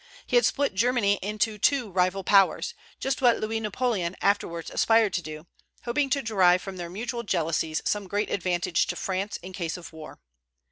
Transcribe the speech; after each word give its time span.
He 0.25 0.35
had 0.35 0.45
split 0.45 0.73
Germany 0.73 1.19
into 1.21 1.59
two 1.59 1.91
rival 1.91 2.23
powers, 2.23 2.73
just 2.99 3.21
what 3.21 3.39
Louis 3.39 3.59
Napoleon 3.59 4.15
afterwards 4.19 4.71
aspired 4.71 5.13
to 5.13 5.21
do, 5.21 5.45
hoping 5.83 6.09
to 6.09 6.23
derive 6.23 6.63
from 6.63 6.77
their 6.77 6.89
mutual 6.89 7.21
jealousies 7.21 7.83
some 7.85 8.07
great 8.07 8.31
advantage 8.31 8.87
to 8.87 8.95
France 8.95 9.37
in 9.43 9.53
case 9.53 9.77
of 9.77 9.93
war. 9.93 10.19